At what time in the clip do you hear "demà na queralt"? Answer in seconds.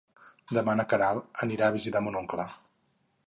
0.57-1.43